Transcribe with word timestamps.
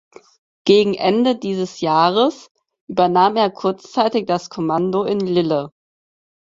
Gegen 0.65 0.95
Ende 0.95 1.35
dieses 1.35 1.79
Jahres 1.79 2.49
übernahm 2.87 3.35
er 3.35 3.51
kurzzeitig 3.51 4.25
das 4.25 4.49
Kommando 4.49 5.03
in 5.03 5.19
Lille. 5.19 5.71